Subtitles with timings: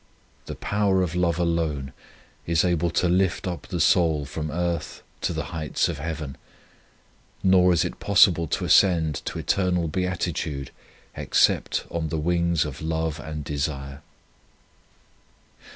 [0.47, 1.93] The power of love alone
[2.47, 6.37] is able to lift up the soul from earth to the heights of Heaven,
[7.43, 10.71] nor is it possible to ascend to eternal beatitude
[11.15, 14.01] except on the wings of love and desire.